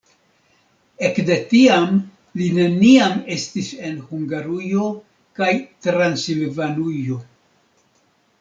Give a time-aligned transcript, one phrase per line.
[1.09, 1.99] Ekde tiam
[2.41, 4.89] li neniam estis en Hungarujo
[5.41, 5.53] kaj
[5.89, 7.23] Transilvanujo.